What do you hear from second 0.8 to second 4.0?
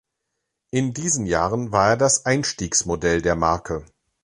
diesen Jahren war er das Einstiegsmodell der Marke.